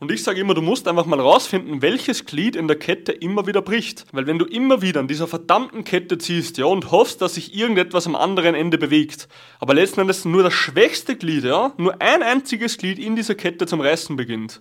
Und 0.01 0.11
ich 0.11 0.23
sage 0.23 0.41
immer, 0.41 0.55
du 0.55 0.63
musst 0.63 0.87
einfach 0.87 1.05
mal 1.05 1.19
rausfinden, 1.19 1.83
welches 1.83 2.25
Glied 2.25 2.55
in 2.55 2.67
der 2.67 2.79
Kette 2.79 3.11
immer 3.11 3.45
wieder 3.45 3.61
bricht. 3.61 4.05
Weil 4.11 4.25
wenn 4.25 4.39
du 4.39 4.45
immer 4.45 4.81
wieder 4.81 4.99
an 4.99 5.07
dieser 5.07 5.27
verdammten 5.27 5.83
Kette 5.83 6.17
ziehst, 6.17 6.57
ja, 6.57 6.65
und 6.65 6.89
hoffst, 6.89 7.21
dass 7.21 7.35
sich 7.35 7.55
irgendetwas 7.55 8.07
am 8.07 8.15
anderen 8.15 8.55
Ende 8.55 8.79
bewegt, 8.79 9.27
aber 9.59 9.75
letzten 9.75 9.99
Endes 9.99 10.25
nur 10.25 10.41
das 10.41 10.53
schwächste 10.53 11.15
Glied, 11.15 11.43
ja, 11.43 11.73
nur 11.77 12.01
ein 12.01 12.23
einziges 12.23 12.79
Glied 12.79 12.97
in 12.97 13.15
dieser 13.15 13.35
Kette 13.35 13.67
zum 13.67 13.79
Reißen 13.79 14.15
beginnt, 14.15 14.59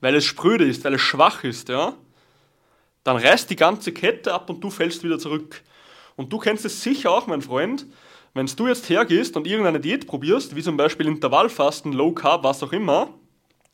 weil 0.00 0.14
es 0.14 0.24
spröde 0.24 0.64
ist, 0.64 0.84
weil 0.84 0.94
es 0.94 1.00
schwach 1.00 1.42
ist, 1.42 1.68
ja, 1.70 1.94
dann 3.02 3.16
reißt 3.16 3.50
die 3.50 3.56
ganze 3.56 3.90
Kette 3.90 4.32
ab 4.32 4.48
und 4.48 4.62
du 4.62 4.70
fällst 4.70 5.02
wieder 5.02 5.18
zurück. 5.18 5.60
Und 6.14 6.32
du 6.32 6.38
kennst 6.38 6.64
es 6.64 6.84
sicher 6.84 7.10
auch, 7.10 7.26
mein 7.26 7.42
Freund, 7.42 7.84
wenn 8.32 8.46
du 8.46 8.68
jetzt 8.68 8.88
hergehst 8.88 9.36
und 9.36 9.48
irgendeine 9.48 9.80
Diät 9.80 10.06
probierst, 10.06 10.54
wie 10.54 10.62
zum 10.62 10.76
Beispiel 10.76 11.08
Intervallfasten, 11.08 11.92
Low 11.92 12.12
Carb, 12.12 12.44
was 12.44 12.62
auch 12.62 12.72
immer, 12.72 13.12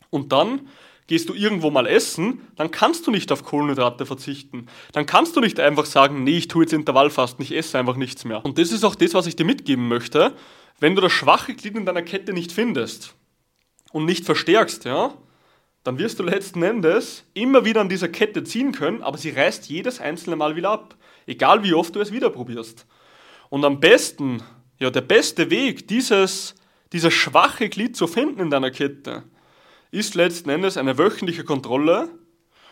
und 0.08 0.32
dann 0.32 0.68
gehst 1.06 1.28
du 1.28 1.34
irgendwo 1.34 1.70
mal 1.70 1.87
essen, 1.87 2.40
dann 2.56 2.70
kannst 2.70 3.06
du 3.06 3.11
nicht 3.11 3.30
auf 3.30 3.44
Kohlenhydrate 3.44 4.06
verzichten. 4.06 4.66
Dann 4.92 5.06
kannst 5.06 5.37
du 5.37 5.40
nicht 5.40 5.61
einfach 5.61 5.84
sagen, 5.84 6.25
nee, 6.25 6.38
ich 6.38 6.49
tue 6.49 6.64
jetzt 6.64 6.73
Intervallfasten, 6.73 7.44
ich 7.44 7.54
esse 7.54 7.78
einfach 7.78 7.96
nichts 7.96 8.25
mehr. 8.25 8.44
Und 8.44 8.58
das 8.58 8.73
ist 8.73 8.84
auch 8.84 8.94
das, 8.94 9.14
was 9.14 9.26
ich 9.26 9.37
dir 9.37 9.44
mitgeben 9.44 9.88
möchte. 9.88 10.34
Wenn 10.80 10.94
du 10.94 11.02
das 11.02 11.12
schwache 11.12 11.54
Glied 11.54 11.76
in 11.76 11.84
deiner 11.84 12.02
Kette 12.02 12.32
nicht 12.32 12.52
findest 12.52 13.14
und 13.92 14.06
nicht 14.06 14.25
verstärkst, 14.25 14.87
ja, 14.87 15.14
dann 15.84 15.99
wirst 15.99 16.18
du 16.18 16.23
letzten 16.23 16.62
Endes 16.62 17.25
immer 17.34 17.66
wieder 17.66 17.82
an 17.82 17.90
dieser 17.90 18.08
Kette 18.08 18.42
ziehen 18.42 18.73
können, 18.73 19.02
aber 19.02 19.18
sie 19.18 19.30
reißt 19.30 19.68
jedes 19.68 20.00
einzelne 20.00 20.37
Mal 20.37 20.56
wieder 20.56 20.70
ab. 20.70 20.96
Egal 21.26 21.62
wie 21.62 21.75
oft 21.75 21.94
du 21.94 22.00
es 22.00 22.11
wieder 22.11 22.30
probierst. 22.30 22.87
Und 23.50 23.64
am 23.66 23.80
besten, 23.80 24.42
ja, 24.80 24.90
der 24.90 25.02
beste 25.02 25.50
Weg, 25.50 25.87
dieses, 25.87 26.54
dieses 26.92 27.12
schwache 27.12 27.68
Glied 27.68 27.96
zu 27.96 28.06
finden 28.06 28.40
in 28.40 28.50
deiner 28.50 28.70
Kette, 28.70 29.25
ist 29.94 30.16
letzten 30.16 30.50
Endes 30.50 30.76
eine 30.76 30.98
wöchentliche 30.98 31.44
Kontrolle 31.44 32.08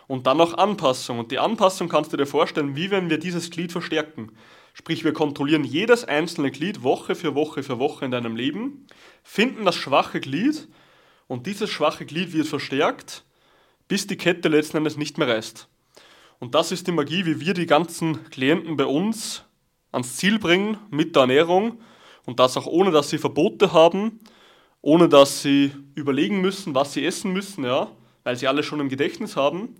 und 0.08 0.26
dann 0.26 0.40
auch 0.40 0.54
Anpassung. 0.54 1.20
Und 1.20 1.30
die 1.30 1.38
Anpassung 1.38 1.88
kannst 1.88 2.12
du 2.12 2.16
dir 2.16 2.26
vorstellen, 2.26 2.74
wie 2.74 2.90
wenn 2.90 3.10
wir 3.10 3.18
dieses 3.18 3.50
Glied 3.50 3.70
verstärken. 3.70 4.32
Sprich, 4.74 5.04
wir 5.04 5.12
kontrollieren 5.12 5.62
jedes 5.62 6.04
einzelne 6.04 6.50
Glied 6.50 6.82
Woche 6.82 7.14
für 7.14 7.34
Woche 7.34 7.62
für 7.62 7.78
Woche 7.78 8.04
in 8.04 8.10
deinem 8.10 8.34
Leben, 8.34 8.86
finden 9.22 9.64
das 9.64 9.76
schwache 9.76 10.18
Glied 10.20 10.66
und 11.28 11.46
dieses 11.46 11.70
schwache 11.70 12.06
Glied 12.06 12.32
wird 12.32 12.48
verstärkt, 12.48 13.24
bis 13.86 14.06
die 14.06 14.16
Kette 14.16 14.48
letzten 14.48 14.78
Endes 14.78 14.96
nicht 14.96 15.16
mehr 15.18 15.28
reißt. 15.28 15.68
Und 16.40 16.56
das 16.56 16.72
ist 16.72 16.88
die 16.88 16.92
Magie, 16.92 17.24
wie 17.24 17.38
wir 17.38 17.54
die 17.54 17.66
ganzen 17.66 18.28
Klienten 18.30 18.76
bei 18.76 18.86
uns 18.86 19.44
ans 19.92 20.16
Ziel 20.16 20.40
bringen 20.40 20.78
mit 20.90 21.14
der 21.14 21.22
Ernährung 21.22 21.80
und 22.24 22.40
das 22.40 22.56
auch 22.56 22.66
ohne, 22.66 22.90
dass 22.90 23.10
sie 23.10 23.18
Verbote 23.18 23.72
haben, 23.72 24.18
ohne 24.82 25.08
dass 25.08 25.42
sie 25.42 25.72
überlegen 25.94 26.40
müssen, 26.40 26.74
was 26.74 26.92
sie 26.92 27.06
essen 27.06 27.32
müssen, 27.32 27.64
ja, 27.64 27.90
weil 28.24 28.36
sie 28.36 28.48
alles 28.48 28.66
schon 28.66 28.80
im 28.80 28.88
Gedächtnis 28.88 29.36
haben 29.36 29.76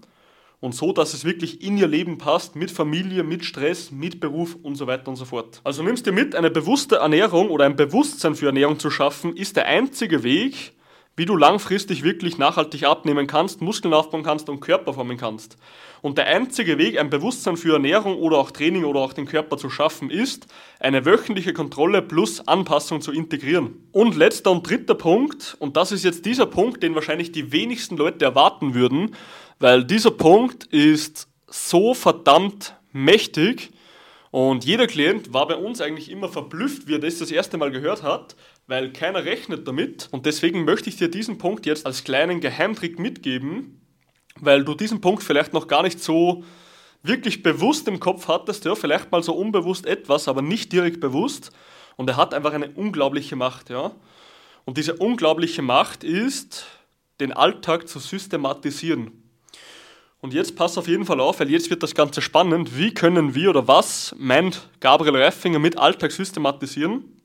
und 0.60 0.76
so, 0.76 0.92
dass 0.92 1.12
es 1.12 1.24
wirklich 1.24 1.60
in 1.62 1.76
ihr 1.76 1.88
Leben 1.88 2.18
passt, 2.18 2.54
mit 2.54 2.70
Familie, 2.70 3.24
mit 3.24 3.44
Stress, 3.44 3.90
mit 3.90 4.20
Beruf 4.20 4.56
und 4.62 4.76
so 4.76 4.86
weiter 4.86 5.08
und 5.08 5.16
so 5.16 5.24
fort. 5.24 5.60
Also 5.64 5.82
nimmst 5.82 6.06
du 6.06 6.12
mit, 6.12 6.36
eine 6.36 6.52
bewusste 6.52 6.96
Ernährung 6.96 7.50
oder 7.50 7.64
ein 7.64 7.74
Bewusstsein 7.74 8.36
für 8.36 8.46
Ernährung 8.46 8.78
zu 8.78 8.88
schaffen, 8.88 9.36
ist 9.36 9.56
der 9.56 9.66
einzige 9.66 10.22
Weg, 10.22 10.72
wie 11.16 11.26
du 11.26 11.36
langfristig 11.36 12.02
wirklich 12.02 12.38
nachhaltig 12.38 12.84
abnehmen 12.84 13.26
kannst, 13.26 13.60
Muskeln 13.60 13.92
aufbauen 13.92 14.22
kannst 14.22 14.48
und 14.48 14.60
Körper 14.60 14.94
formen 14.94 15.18
kannst. 15.18 15.56
Und 16.00 16.18
der 16.18 16.26
einzige 16.26 16.78
Weg, 16.78 16.98
ein 16.98 17.10
Bewusstsein 17.10 17.56
für 17.56 17.74
Ernährung 17.74 18.16
oder 18.16 18.38
auch 18.38 18.50
Training 18.50 18.84
oder 18.84 19.00
auch 19.00 19.12
den 19.12 19.26
Körper 19.26 19.58
zu 19.58 19.68
schaffen, 19.68 20.10
ist, 20.10 20.46
eine 20.80 21.04
wöchentliche 21.04 21.52
Kontrolle 21.52 22.02
plus 22.02 22.46
Anpassung 22.48 23.02
zu 23.02 23.12
integrieren. 23.12 23.88
Und 23.92 24.16
letzter 24.16 24.50
und 24.50 24.68
dritter 24.68 24.94
Punkt, 24.94 25.56
und 25.58 25.76
das 25.76 25.92
ist 25.92 26.04
jetzt 26.04 26.24
dieser 26.24 26.46
Punkt, 26.46 26.82
den 26.82 26.94
wahrscheinlich 26.94 27.30
die 27.30 27.52
wenigsten 27.52 27.96
Leute 27.96 28.24
erwarten 28.24 28.74
würden, 28.74 29.14
weil 29.58 29.84
dieser 29.84 30.10
Punkt 30.10 30.64
ist 30.64 31.28
so 31.46 31.94
verdammt 31.94 32.74
mächtig, 32.92 33.70
und 34.32 34.64
jeder 34.64 34.86
Klient 34.86 35.34
war 35.34 35.46
bei 35.46 35.56
uns 35.56 35.82
eigentlich 35.82 36.10
immer 36.10 36.30
verblüfft, 36.30 36.88
wie 36.88 36.94
er 36.94 36.98
das 36.98 37.18
das 37.18 37.30
erste 37.30 37.58
Mal 37.58 37.70
gehört 37.70 38.02
hat, 38.02 38.34
weil 38.66 38.92
keiner 38.92 39.24
rechnet 39.24 39.66
damit. 39.66 40.08
Und 40.10 40.26
deswegen 40.26 40.64
möchte 40.64 40.88
ich 40.88 40.96
dir 40.96 41.08
diesen 41.08 41.38
Punkt 41.38 41.66
jetzt 41.66 41.86
als 41.86 42.04
kleinen 42.04 42.40
Geheimtrick 42.40 42.98
mitgeben, 42.98 43.80
weil 44.36 44.64
du 44.64 44.74
diesen 44.74 45.00
Punkt 45.00 45.22
vielleicht 45.22 45.52
noch 45.52 45.68
gar 45.68 45.82
nicht 45.82 46.00
so 46.00 46.44
wirklich 47.02 47.42
bewusst 47.42 47.88
im 47.88 48.00
Kopf 48.00 48.28
hattest, 48.28 48.64
ja, 48.64 48.74
vielleicht 48.74 49.10
mal 49.10 49.22
so 49.22 49.34
unbewusst 49.34 49.86
etwas, 49.86 50.28
aber 50.28 50.42
nicht 50.42 50.72
direkt 50.72 51.00
bewusst. 51.00 51.50
Und 51.96 52.08
er 52.08 52.16
hat 52.16 52.32
einfach 52.32 52.52
eine 52.52 52.70
unglaubliche 52.70 53.36
Macht, 53.36 53.70
ja. 53.70 53.92
Und 54.64 54.78
diese 54.78 54.94
unglaubliche 54.94 55.62
Macht 55.62 56.04
ist, 56.04 56.66
den 57.20 57.32
Alltag 57.32 57.88
zu 57.88 57.98
systematisieren. 57.98 59.10
Und 60.20 60.34
jetzt 60.34 60.54
pass 60.54 60.78
auf 60.78 60.86
jeden 60.86 61.04
Fall 61.04 61.20
auf, 61.20 61.40
weil 61.40 61.50
jetzt 61.50 61.68
wird 61.68 61.82
das 61.82 61.96
Ganze 61.96 62.22
spannend. 62.22 62.78
Wie 62.78 62.94
können 62.94 63.34
wir 63.34 63.50
oder 63.50 63.66
was 63.66 64.14
meint 64.16 64.68
Gabriel 64.78 65.16
Reifinger 65.16 65.58
mit 65.58 65.78
Alltag 65.78 66.12
systematisieren? 66.12 67.21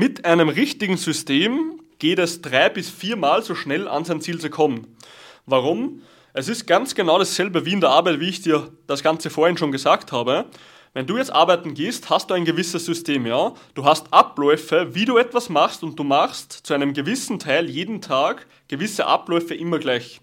Mit 0.00 0.24
einem 0.24 0.48
richtigen 0.48 0.96
System 0.96 1.78
geht 1.98 2.20
es 2.20 2.40
drei 2.40 2.70
bis 2.70 2.88
viermal 2.88 3.42
so 3.42 3.54
schnell 3.54 3.86
an 3.86 4.06
sein 4.06 4.22
Ziel 4.22 4.40
zu 4.40 4.48
kommen. 4.48 4.96
Warum? 5.44 6.00
Es 6.32 6.48
ist 6.48 6.66
ganz 6.66 6.94
genau 6.94 7.18
dasselbe 7.18 7.66
wie 7.66 7.74
in 7.74 7.82
der 7.82 7.90
Arbeit, 7.90 8.18
wie 8.18 8.30
ich 8.30 8.40
dir 8.40 8.72
das 8.86 9.02
Ganze 9.02 9.28
vorhin 9.28 9.58
schon 9.58 9.72
gesagt 9.72 10.10
habe. 10.10 10.46
Wenn 10.94 11.06
du 11.06 11.18
jetzt 11.18 11.30
arbeiten 11.30 11.74
gehst, 11.74 12.08
hast 12.08 12.30
du 12.30 12.34
ein 12.34 12.46
gewisses 12.46 12.86
System, 12.86 13.26
ja? 13.26 13.52
Du 13.74 13.84
hast 13.84 14.10
Abläufe, 14.10 14.94
wie 14.94 15.04
du 15.04 15.18
etwas 15.18 15.50
machst 15.50 15.82
und 15.82 15.98
du 15.98 16.02
machst 16.02 16.50
zu 16.50 16.72
einem 16.72 16.94
gewissen 16.94 17.38
Teil 17.38 17.68
jeden 17.68 18.00
Tag 18.00 18.46
gewisse 18.68 19.04
Abläufe 19.04 19.54
immer 19.54 19.78
gleich. 19.78 20.22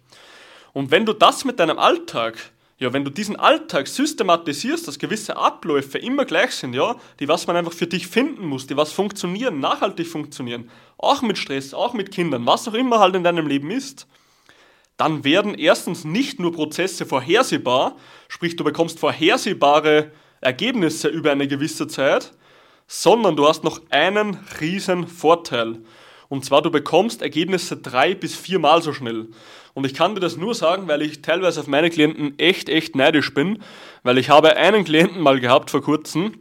Und 0.74 0.90
wenn 0.90 1.06
du 1.06 1.14
das 1.14 1.46
mit 1.46 1.60
deinem 1.60 1.78
Alltag, 1.78 2.50
ja, 2.80 2.94
wenn 2.94 3.04
du 3.04 3.10
diesen 3.10 3.36
Alltag 3.36 3.88
systematisierst, 3.88 4.88
dass 4.88 5.00
gewisse 5.00 5.36
Abläufe 5.36 5.98
immer 5.98 6.26
gleich 6.26 6.52
sind, 6.52 6.74
ja, 6.74 6.96
die 7.20 7.28
was 7.28 7.48
man 7.48 7.56
einfach 7.56 7.74
für 7.74 7.88
dich 7.88 8.08
finden 8.08 8.46
muss, 8.46 8.68
die 8.68 8.78
was 8.78 8.92
funktionieren, 8.92 9.60
nachhaltig 9.60 10.08
funktionieren, 10.08 10.70
auch 10.98 11.24
mit 11.24 11.40
Stress, 11.40 11.74
auch 11.74 11.94
mit 11.94 12.12
Kindern, 12.12 12.46
was 12.46 12.68
auch 12.68 12.76
immer 12.76 13.00
halt 13.00 13.16
in 13.16 13.24
deinem 13.24 13.48
Leben 13.48 13.72
ist, 13.72 14.08
dann 14.96 15.24
werden 15.24 15.56
erstens 15.56 16.06
nicht 16.06 16.40
nur 16.40 16.52
Prozesse 16.52 17.06
vorhersehbar, 17.06 17.96
sprich 18.28 18.56
du 18.56 18.64
bekommst 18.64 19.00
vorhersehbare 19.00 20.12
Ergebnisse 20.42 21.08
über 21.08 21.32
eine 21.32 21.48
gewisse 21.48 21.88
Zeit, 21.88 22.34
sondern 22.88 23.36
du 23.36 23.48
hast 23.48 23.64
noch 23.64 23.82
einen 23.90 24.40
riesen 24.62 25.08
Vorteil. 25.08 25.80
Und 26.30 26.46
zwar 26.46 26.62
du 26.62 26.70
bekommst 26.70 27.22
Ergebnisse 27.22 27.78
drei 27.78 28.14
bis 28.14 28.36
viermal 28.36 28.82
so 28.82 28.94
schnell. 28.94 29.28
Und 29.74 29.86
ich 29.86 29.94
kann 29.94 30.16
dir 30.16 30.22
das 30.22 30.38
nur 30.38 30.56
sagen, 30.56 30.88
weil 30.88 31.02
ich 31.02 31.22
teilweise 31.22 31.60
auf 31.60 31.68
meine 31.68 31.90
Klienten 31.90 32.38
echt, 32.38 32.70
echt 32.70 32.96
neidisch 32.96 33.34
bin, 33.34 33.64
weil 34.04 34.18
ich 34.18 34.30
habe 34.30 34.58
einen 34.58 34.84
Klienten 34.84 35.22
mal 35.22 35.40
gehabt 35.40 35.70
vor 35.70 35.82
kurzem, 35.82 36.34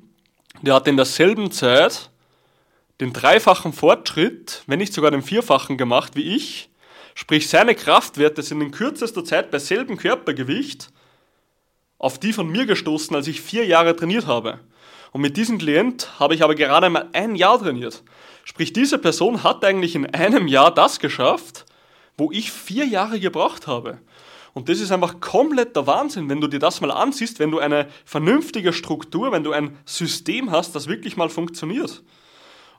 der 0.63 0.75
hat 0.75 0.89
in 0.89 0.97
derselben 0.97 1.51
Zeit 1.51 2.11
den 3.01 3.13
dreifachen 3.13 3.73
Fortschritt, 3.73 4.63
wenn 4.67 4.79
nicht 4.79 4.95
sogar 4.95 5.11
den 5.11 5.23
vierfachen 5.23 5.77
gemacht 5.77 6.17
wie 6.17 6.35
ich, 6.35 6.71
Sprich, 7.19 7.49
seine 7.49 7.75
Kraftwerte 7.75 8.43
sind 8.43 8.61
in 8.61 8.71
kürzester 8.71 9.25
Zeit 9.25 9.51
bei 9.51 9.59
selbem 9.59 9.97
Körpergewicht 9.97 10.91
auf 11.97 12.21
die 12.21 12.35
von 12.35 12.47
mir 12.47 12.67
gestoßen, 12.67 13.17
als 13.17 13.27
ich 13.27 13.41
vier 13.41 13.65
Jahre 13.65 13.97
trainiert 13.97 14.27
habe. 14.27 14.61
Und 15.17 15.23
mit 15.23 15.39
diesem 15.39 15.57
Klient 15.57 16.21
habe 16.21 16.35
ich 16.35 16.45
aber 16.45 16.55
gerade 16.55 16.91
mal 16.91 17.09
ein 17.15 17.37
Jahr 17.37 17.59
trainiert. 17.59 18.03
Sprich, 18.45 18.75
diese 18.75 18.99
Person 18.99 19.45
hat 19.45 19.65
eigentlich 19.65 19.95
in 19.95 20.05
einem 20.05 20.47
Jahr 20.47 20.71
das 20.75 20.99
geschafft, 20.99 21.65
wo 22.19 22.31
ich 22.31 22.53
vier 22.53 22.85
Jahre 22.85 23.19
gebraucht 23.19 23.67
habe. 23.67 23.97
Und 24.53 24.69
das 24.69 24.79
ist 24.79 24.93
einfach 24.93 25.19
kompletter 25.21 25.87
Wahnsinn, 25.87 26.29
wenn 26.29 26.43
du 26.43 26.49
dir 26.49 26.59
das 26.59 26.83
mal 26.83 26.91
ansiehst, 26.91 27.39
wenn 27.39 27.51
du 27.51 27.61
eine 27.61 27.89
vernünftige 28.05 28.75
Struktur, 28.75 29.33
wenn 29.33 29.43
du 29.43 29.53
ein 29.53 29.79
System 29.87 30.51
hast, 30.51 30.75
das 30.75 30.87
wirklich 30.87 31.17
mal 31.17 31.31
funktioniert. 31.31 32.03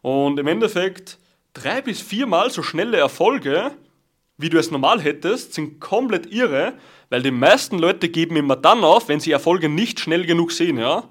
Und 0.04 0.38
im 0.38 0.46
Endeffekt 0.46 1.18
drei 1.56 1.82
bis 1.82 2.02
viermal 2.02 2.52
so 2.52 2.62
schnelle 2.62 2.98
Erfolge 2.98 3.72
wie 4.38 4.50
du 4.50 4.60
es 4.60 4.70
normal 4.70 5.02
hättest, 5.02 5.56
sind 5.56 5.80
komplett 5.80 6.32
irre, 6.32 6.74
weil 7.10 7.24
die 7.24 7.32
meisten 7.32 7.80
Leute 7.80 8.10
geben 8.10 8.36
immer 8.36 8.56
dann 8.56 8.84
auf, 8.84 9.10
wenn 9.10 9.20
sie 9.20 9.32
Erfolge 9.32 9.70
nicht 9.70 10.00
schnell 10.00 10.28
genug 10.28 10.52
sehen, 10.52 10.78
ja. 10.78 11.10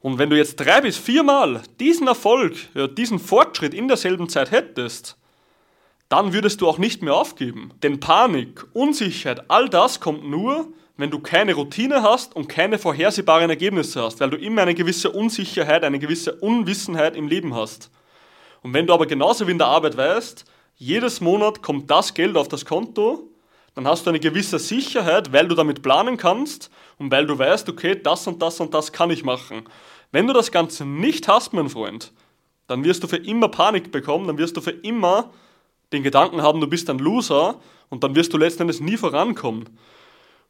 Und 0.00 0.18
wenn 0.18 0.30
du 0.30 0.36
jetzt 0.36 0.56
drei 0.56 0.80
bis 0.80 0.96
viermal 0.96 1.62
diesen 1.78 2.06
Erfolg, 2.06 2.54
ja, 2.74 2.86
diesen 2.86 3.18
Fortschritt 3.18 3.74
in 3.74 3.88
derselben 3.88 4.28
Zeit 4.28 4.50
hättest, 4.50 5.16
dann 6.08 6.32
würdest 6.32 6.60
du 6.60 6.68
auch 6.68 6.78
nicht 6.78 7.02
mehr 7.02 7.14
aufgeben. 7.14 7.72
Denn 7.82 8.00
Panik, 8.00 8.64
Unsicherheit, 8.72 9.44
all 9.48 9.68
das 9.68 10.00
kommt 10.00 10.28
nur, 10.28 10.72
wenn 10.96 11.10
du 11.10 11.20
keine 11.20 11.54
Routine 11.54 12.02
hast 12.02 12.34
und 12.34 12.48
keine 12.48 12.78
vorhersehbaren 12.78 13.48
Ergebnisse 13.48 14.02
hast, 14.02 14.20
weil 14.20 14.30
du 14.30 14.36
immer 14.36 14.62
eine 14.62 14.74
gewisse 14.74 15.10
Unsicherheit, 15.10 15.84
eine 15.84 15.98
gewisse 15.98 16.34
Unwissenheit 16.34 17.16
im 17.16 17.28
Leben 17.28 17.54
hast. 17.54 17.90
Und 18.62 18.74
wenn 18.74 18.86
du 18.86 18.92
aber 18.92 19.06
genauso 19.06 19.46
wie 19.46 19.52
in 19.52 19.58
der 19.58 19.68
Arbeit 19.68 19.96
weißt, 19.96 20.44
jedes 20.76 21.20
Monat 21.20 21.62
kommt 21.62 21.90
das 21.90 22.12
Geld 22.14 22.36
auf 22.36 22.48
das 22.48 22.64
Konto, 22.64 23.29
dann 23.80 23.88
hast 23.90 24.04
du 24.04 24.10
eine 24.10 24.20
gewisse 24.20 24.58
Sicherheit, 24.58 25.32
weil 25.32 25.48
du 25.48 25.54
damit 25.54 25.80
planen 25.80 26.18
kannst 26.18 26.70
und 26.98 27.10
weil 27.10 27.24
du 27.24 27.38
weißt, 27.38 27.66
okay, 27.70 27.98
das 27.98 28.26
und 28.26 28.42
das 28.42 28.60
und 28.60 28.74
das 28.74 28.92
kann 28.92 29.10
ich 29.10 29.24
machen. 29.24 29.62
Wenn 30.12 30.26
du 30.26 30.34
das 30.34 30.52
Ganze 30.52 30.84
nicht 30.84 31.28
hast, 31.28 31.54
mein 31.54 31.70
Freund, 31.70 32.12
dann 32.66 32.84
wirst 32.84 33.02
du 33.02 33.08
für 33.08 33.16
immer 33.16 33.48
Panik 33.48 33.90
bekommen, 33.90 34.26
dann 34.26 34.36
wirst 34.36 34.54
du 34.58 34.60
für 34.60 34.72
immer 34.72 35.30
den 35.94 36.02
Gedanken 36.02 36.42
haben, 36.42 36.60
du 36.60 36.66
bist 36.66 36.90
ein 36.90 36.98
Loser 36.98 37.58
und 37.88 38.04
dann 38.04 38.14
wirst 38.14 38.34
du 38.34 38.36
letztendlich 38.36 38.82
nie 38.82 38.98
vorankommen. 38.98 39.64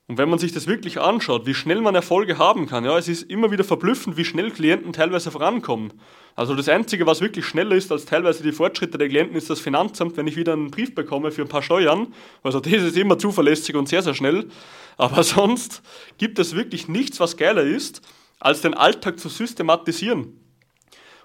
Und 0.07 0.19
wenn 0.19 0.29
man 0.29 0.41
sich 0.41 0.53
das 0.53 0.67
wirklich 0.67 1.01
anschaut, 1.01 1.47
wie 1.47 1.55
schnell 1.55 1.81
man 1.81 1.95
Erfolge 1.95 2.37
haben 2.37 2.67
kann, 2.67 2.85
ja, 2.85 2.99
es 2.99 3.07
ist 3.07 3.31
immer 3.31 3.53
wieder 3.53 3.63
verblüffend, 3.63 4.17
wie 4.17 4.25
schnell 4.25 4.51
Klienten 4.51 4.93
teilweise 4.93 5.31
vorankommen. 5.31 5.93
Also 6.35 6.57
das 6.57 6.69
Einzige, 6.69 7.07
was 7.07 7.21
wirklich 7.21 7.45
schneller 7.45 7.77
ist 7.77 7.93
als 7.93 8.07
teilweise 8.07 8.43
die 8.43 8.51
Fortschritte 8.51 8.99
der 8.99 9.09
Klienten, 9.09 9.37
ist 9.37 9.51
das 9.51 9.61
Finanzamt, 9.61 10.17
wenn 10.17 10.27
ich 10.27 10.37
wieder 10.37 10.53
einen 10.53 10.71
Brief 10.71 10.95
bekomme 10.95 11.31
für 11.31 11.43
ein 11.43 11.49
paar 11.49 11.63
Steuern. 11.63 12.13
Also 12.43 12.59
das 12.59 12.73
ist 12.73 12.97
immer 12.97 13.19
zuverlässig 13.19 13.77
und 13.77 13.89
sehr, 13.89 14.03
sehr 14.03 14.15
schnell. 14.15 14.49
Aber 14.97 15.23
sonst 15.23 15.83
gibt 16.19 16.39
es 16.39 16.57
wirklich 16.57 16.89
nichts, 16.89 17.21
was 17.21 17.37
geiler 17.37 17.63
ist, 17.63 18.03
als 18.41 18.63
den 18.63 18.75
Alltag 18.75 19.21
zu 19.21 19.29
systematisieren. 19.29 20.41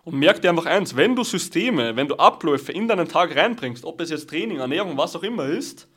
Und 0.03 0.19
merk 0.19 0.43
dir 0.43 0.49
einfach 0.49 0.67
eins, 0.67 0.95
wenn 0.95 1.15
du 1.15 1.23
Systeme, 1.23 1.95
wenn 1.95 2.07
du 2.07 2.17
Abläufe 2.17 2.71
in 2.71 2.87
deinen 2.87 3.07
Tag 3.07 3.35
reinbringst, 3.35 3.83
ob 3.83 3.99
es 4.01 4.11
jetzt 4.11 4.29
Training, 4.29 4.57
Ernährung, 4.57 4.95
was 4.97 5.15
auch 5.15 5.23
immer 5.23 5.45
ist, 5.45 5.87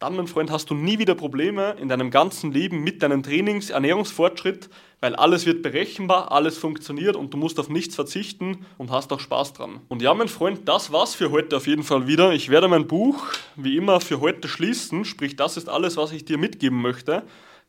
dann, 0.00 0.16
mein 0.16 0.26
Freund, 0.28 0.50
hast 0.50 0.70
du 0.70 0.74
nie 0.74 0.98
wieder 0.98 1.14
Probleme 1.14 1.76
in 1.78 1.88
deinem 1.88 2.10
ganzen 2.10 2.52
Leben 2.52 2.82
mit 2.82 3.02
deinem 3.02 3.22
Trainings-, 3.22 3.68
Ernährungsfortschritt, 3.68 4.70
weil 5.00 5.14
alles 5.14 5.44
wird 5.44 5.62
berechenbar, 5.62 6.32
alles 6.32 6.56
funktioniert 6.56 7.16
und 7.16 7.34
du 7.34 7.36
musst 7.36 7.60
auf 7.60 7.68
nichts 7.68 7.96
verzichten 7.96 8.64
und 8.78 8.90
hast 8.90 9.12
auch 9.12 9.20
Spaß 9.20 9.52
dran. 9.52 9.80
Und 9.88 10.00
ja, 10.00 10.14
mein 10.14 10.28
Freund, 10.28 10.66
das 10.66 10.90
war's 10.90 11.14
für 11.14 11.30
heute 11.30 11.54
auf 11.58 11.66
jeden 11.66 11.82
Fall 11.82 12.06
wieder. 12.06 12.32
Ich 12.32 12.48
werde 12.48 12.66
mein 12.66 12.86
Buch 12.86 13.22
wie 13.56 13.76
immer 13.76 14.00
für 14.00 14.20
heute 14.20 14.48
schließen, 14.48 15.04
sprich, 15.04 15.36
das 15.36 15.58
ist 15.58 15.68
alles, 15.68 15.98
was 15.98 16.12
ich 16.12 16.24
dir 16.24 16.38
mitgeben 16.38 16.80
möchte. 16.80 17.22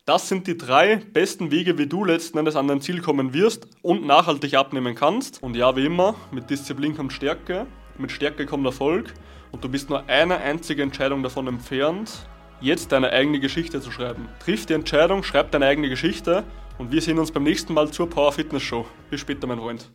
Das 0.06 0.30
sind 0.30 0.46
die 0.46 0.56
drei 0.56 0.96
besten 0.96 1.50
Wege, 1.50 1.76
wie 1.76 1.86
du 1.86 2.02
letzten 2.02 2.38
Endes 2.38 2.56
an 2.56 2.66
dein 2.66 2.80
Ziel 2.80 3.02
kommen 3.02 3.34
wirst 3.34 3.68
und 3.82 4.06
nachhaltig 4.06 4.54
abnehmen 4.54 4.94
kannst. 4.94 5.42
Und 5.42 5.54
ja, 5.54 5.76
wie 5.76 5.84
immer, 5.84 6.14
mit 6.30 6.48
Disziplin 6.48 6.96
kommt 6.96 7.12
Stärke, 7.12 7.66
mit 7.98 8.10
Stärke 8.10 8.46
kommt 8.46 8.64
Erfolg 8.64 9.12
und 9.52 9.62
du 9.62 9.68
bist 9.68 9.88
nur 9.90 10.08
eine 10.08 10.38
einzige 10.38 10.82
Entscheidung 10.82 11.22
davon 11.22 11.46
entfernt, 11.46 12.26
jetzt 12.60 12.90
deine 12.90 13.10
eigene 13.12 13.38
Geschichte 13.38 13.80
zu 13.80 13.90
schreiben. 13.90 14.28
Triff 14.44 14.66
die 14.66 14.72
Entscheidung, 14.72 15.22
schreib 15.22 15.50
deine 15.52 15.66
eigene 15.66 15.88
Geschichte 15.88 16.44
und 16.78 16.90
wir 16.90 17.00
sehen 17.00 17.18
uns 17.18 17.30
beim 17.30 17.44
nächsten 17.44 17.74
Mal 17.74 17.90
zur 17.90 18.08
Power 18.08 18.32
Fitness 18.32 18.62
Show. 18.62 18.86
Bis 19.10 19.20
später, 19.20 19.46
mein 19.46 19.58
Freund. 19.58 19.88